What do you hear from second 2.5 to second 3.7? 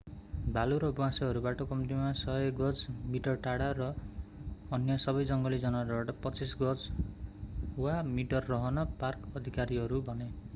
गज/ मिटर टाढा